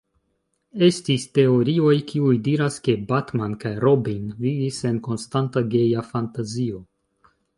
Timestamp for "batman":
3.11-3.53